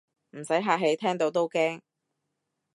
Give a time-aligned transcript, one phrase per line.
[0.31, 1.79] 唔使客氣，聽到都驚